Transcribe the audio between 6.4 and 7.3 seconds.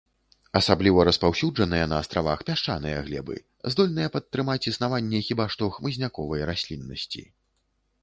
расліннасці.